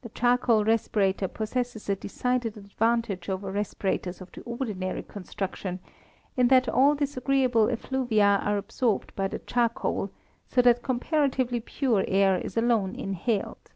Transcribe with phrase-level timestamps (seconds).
[0.00, 5.80] The charcoal respirator possesses a decided advantage over respirators of the ordinary construction,
[6.38, 10.10] in that all disagreeable effluvia are absorbed by the charcoal,
[10.48, 13.72] so that comparatively pure air is alone inhaled.